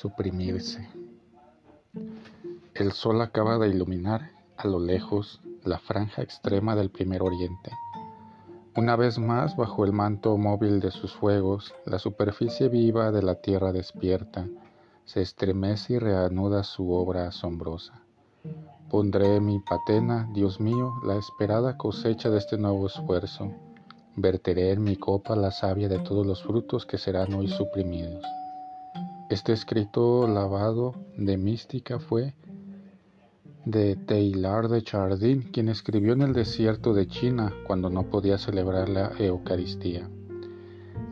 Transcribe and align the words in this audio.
Suprimirse. 0.00 0.88
El 2.72 2.92
sol 2.92 3.20
acaba 3.20 3.58
de 3.58 3.68
iluminar 3.68 4.30
a 4.56 4.66
lo 4.66 4.78
lejos 4.80 5.42
la 5.62 5.78
franja 5.78 6.22
extrema 6.22 6.74
del 6.74 6.88
primer 6.88 7.20
oriente. 7.20 7.70
Una 8.74 8.96
vez 8.96 9.18
más, 9.18 9.56
bajo 9.56 9.84
el 9.84 9.92
manto 9.92 10.38
móvil 10.38 10.80
de 10.80 10.90
sus 10.90 11.12
fuegos, 11.12 11.74
la 11.84 11.98
superficie 11.98 12.70
viva 12.70 13.12
de 13.12 13.20
la 13.20 13.42
tierra 13.42 13.72
despierta, 13.72 14.48
se 15.04 15.20
estremece 15.20 15.92
y 15.92 15.98
reanuda 15.98 16.62
su 16.62 16.90
obra 16.92 17.28
asombrosa. 17.28 18.00
Pondré 18.88 19.38
mi 19.38 19.58
patena, 19.58 20.30
Dios 20.32 20.60
mío, 20.60 20.94
la 21.04 21.16
esperada 21.16 21.76
cosecha 21.76 22.30
de 22.30 22.38
este 22.38 22.56
nuevo 22.56 22.86
esfuerzo. 22.86 23.52
Verteré 24.16 24.72
en 24.72 24.82
mi 24.82 24.96
copa 24.96 25.36
la 25.36 25.50
savia 25.50 25.90
de 25.90 25.98
todos 25.98 26.26
los 26.26 26.42
frutos 26.42 26.86
que 26.86 26.96
serán 26.96 27.34
hoy 27.34 27.48
suprimidos. 27.48 28.24
Este 29.30 29.52
escrito 29.52 30.26
lavado 30.26 30.96
de 31.16 31.36
mística 31.36 32.00
fue 32.00 32.34
de 33.64 33.94
Teilhard 33.94 34.68
de 34.68 34.82
Chardin, 34.82 35.42
quien 35.52 35.68
escribió 35.68 36.14
en 36.14 36.22
el 36.22 36.32
desierto 36.32 36.94
de 36.94 37.06
China 37.06 37.52
cuando 37.64 37.90
no 37.90 38.10
podía 38.10 38.38
celebrar 38.38 38.88
la 38.88 39.12
Eucaristía. 39.20 40.10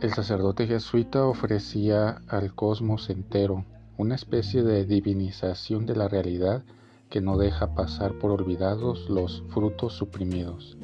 El 0.00 0.14
sacerdote 0.14 0.66
jesuita 0.66 1.26
ofrecía 1.26 2.22
al 2.26 2.54
cosmos 2.54 3.10
entero 3.10 3.66
una 3.98 4.14
especie 4.14 4.62
de 4.62 4.86
divinización 4.86 5.84
de 5.84 5.96
la 5.96 6.08
realidad 6.08 6.64
que 7.10 7.20
no 7.20 7.36
deja 7.36 7.74
pasar 7.74 8.14
por 8.14 8.30
olvidados 8.30 9.10
los 9.10 9.44
frutos 9.50 9.92
suprimidos. 9.92 10.78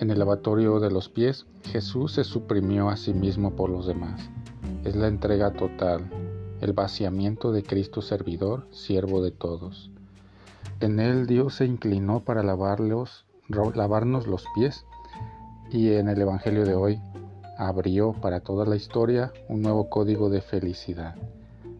En 0.00 0.10
el 0.10 0.18
lavatorio 0.18 0.80
de 0.80 0.90
los 0.90 1.08
pies, 1.08 1.46
Jesús 1.66 2.10
se 2.10 2.24
suprimió 2.24 2.88
a 2.88 2.96
sí 2.96 3.14
mismo 3.14 3.54
por 3.54 3.70
los 3.70 3.86
demás. 3.86 4.28
Es 4.82 4.96
la 4.96 5.06
entrega 5.06 5.52
total, 5.52 6.10
el 6.60 6.72
vaciamiento 6.72 7.52
de 7.52 7.62
Cristo 7.62 8.02
servidor, 8.02 8.66
siervo 8.70 9.22
de 9.22 9.30
todos. 9.30 9.90
En 10.80 11.00
él 11.00 11.26
Dios 11.26 11.54
se 11.54 11.64
inclinó 11.64 12.20
para 12.20 12.42
lavarlos, 12.42 13.26
lavarnos 13.48 14.26
los 14.26 14.44
pies 14.54 14.84
y 15.70 15.92
en 15.92 16.08
el 16.08 16.20
Evangelio 16.20 16.64
de 16.64 16.74
hoy 16.74 17.00
abrió 17.56 18.12
para 18.12 18.40
toda 18.40 18.64
la 18.64 18.76
historia 18.76 19.32
un 19.48 19.62
nuevo 19.62 19.88
código 19.88 20.30
de 20.30 20.40
felicidad. 20.40 21.14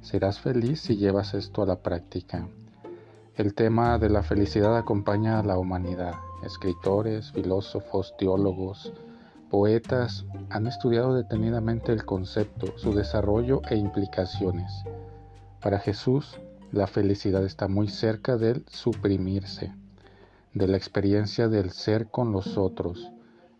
Serás 0.02 0.40
feliz 0.40 0.80
si 0.80 0.96
llevas 0.96 1.34
esto 1.34 1.62
a 1.62 1.66
la 1.66 1.76
práctica. 1.76 2.48
El 3.36 3.54
tema 3.54 3.98
de 3.98 4.10
la 4.10 4.22
felicidad 4.22 4.76
acompaña 4.76 5.38
a 5.38 5.42
la 5.42 5.58
humanidad. 5.58 6.14
Escritores, 6.44 7.32
filósofos, 7.32 8.14
teólogos, 8.18 8.92
poetas 9.50 10.24
han 10.48 10.66
estudiado 10.66 11.14
detenidamente 11.14 11.92
el 11.92 12.04
concepto, 12.04 12.78
su 12.78 12.94
desarrollo 12.94 13.60
e 13.68 13.76
implicaciones. 13.76 14.84
Para 15.60 15.78
Jesús, 15.78 16.38
la 16.72 16.86
felicidad 16.86 17.44
está 17.44 17.68
muy 17.68 17.88
cerca 17.88 18.36
del 18.36 18.64
suprimirse, 18.68 19.74
de 20.54 20.68
la 20.68 20.76
experiencia 20.76 21.48
del 21.48 21.70
ser 21.70 22.06
con 22.06 22.32
los 22.32 22.56
otros, 22.56 23.10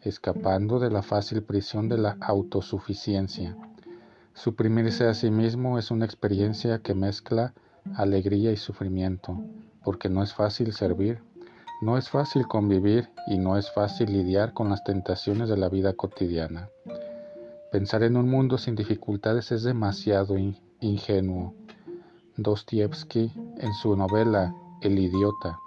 escapando 0.01 0.79
de 0.79 0.91
la 0.91 1.03
fácil 1.03 1.43
prisión 1.43 1.89
de 1.89 1.99
la 1.99 2.17
autosuficiencia. 2.21 3.57
Suprimirse 4.33 5.07
a 5.07 5.15
sí 5.15 5.31
mismo 5.31 5.79
es 5.79 5.91
una 5.91 6.07
experiencia 6.07 6.79
que 6.79 6.95
mezcla 6.95 7.53
alegría 7.97 8.53
y 8.53 8.57
sufrimiento, 8.57 9.43
porque 9.85 10.09
no 10.09 10.23
es 10.23 10.33
fácil 10.33 10.73
servir 10.73 11.21
no 11.81 11.97
es 11.97 12.11
fácil 12.11 12.47
convivir 12.47 13.09
y 13.27 13.39
no 13.39 13.57
es 13.57 13.71
fácil 13.73 14.13
lidiar 14.13 14.53
con 14.53 14.69
las 14.69 14.85
tentaciones 14.85 15.49
de 15.49 15.57
la 15.57 15.71
vida 15.71 15.95
cotidiana. 15.95 16.69
Pensar 17.73 18.03
en 18.03 18.17
un 18.17 18.29
mundo 18.29 18.59
sin 18.59 18.75
dificultades 18.75 19.51
es 19.51 19.63
demasiado 19.63 20.37
ingenuo. 20.81 21.55
Dostoevsky, 22.37 23.33
en 23.59 23.73
su 23.75 23.97
novela 23.97 24.55
El 24.83 24.99
idiota, 24.99 25.59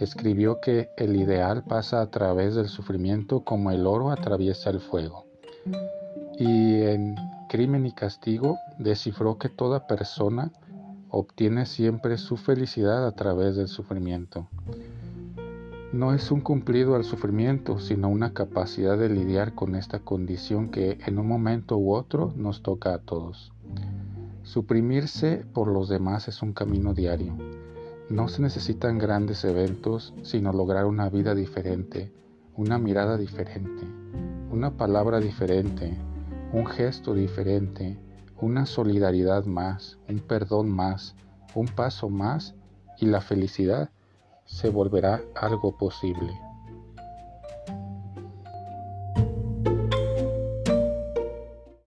escribió 0.00 0.60
que 0.60 0.88
el 0.96 1.16
ideal 1.16 1.62
pasa 1.64 2.00
a 2.00 2.10
través 2.10 2.54
del 2.54 2.68
sufrimiento 2.68 3.40
como 3.40 3.70
el 3.70 3.86
oro 3.86 4.10
atraviesa 4.10 4.70
el 4.70 4.80
fuego. 4.80 5.26
Y 6.38 6.82
en 6.82 7.16
Crimen 7.50 7.84
y 7.84 7.92
Castigo 7.92 8.58
descifró 8.78 9.36
que 9.36 9.50
toda 9.50 9.86
persona 9.86 10.52
obtiene 11.10 11.66
siempre 11.66 12.16
su 12.16 12.38
felicidad 12.38 13.06
a 13.06 13.12
través 13.12 13.56
del 13.56 13.68
sufrimiento 13.68 14.48
no 15.92 16.14
es 16.14 16.30
un 16.30 16.40
cumplido 16.40 16.94
al 16.94 17.04
sufrimiento, 17.04 17.80
sino 17.80 18.08
una 18.08 18.32
capacidad 18.32 18.96
de 18.96 19.08
lidiar 19.08 19.54
con 19.56 19.74
esta 19.74 19.98
condición 19.98 20.70
que 20.70 20.98
en 21.04 21.18
un 21.18 21.26
momento 21.26 21.76
u 21.78 21.94
otro 21.94 22.32
nos 22.36 22.62
toca 22.62 22.94
a 22.94 22.98
todos. 22.98 23.52
Suprimirse 24.44 25.44
por 25.52 25.66
los 25.66 25.88
demás 25.88 26.28
es 26.28 26.42
un 26.42 26.52
camino 26.52 26.94
diario. 26.94 27.36
No 28.08 28.28
se 28.28 28.40
necesitan 28.40 28.98
grandes 28.98 29.44
eventos, 29.44 30.14
sino 30.22 30.52
lograr 30.52 30.86
una 30.86 31.08
vida 31.08 31.34
diferente, 31.34 32.12
una 32.56 32.78
mirada 32.78 33.16
diferente, 33.16 33.84
una 34.50 34.76
palabra 34.76 35.18
diferente, 35.18 35.96
un 36.52 36.66
gesto 36.66 37.14
diferente, 37.14 37.98
una 38.40 38.64
solidaridad 38.64 39.44
más, 39.44 39.98
un 40.08 40.20
perdón 40.20 40.70
más, 40.70 41.16
un 41.54 41.66
paso 41.66 42.08
más 42.08 42.54
y 42.98 43.06
la 43.06 43.20
felicidad 43.20 43.90
se 44.50 44.68
volverá 44.68 45.22
algo 45.34 45.72
posible. 45.72 46.49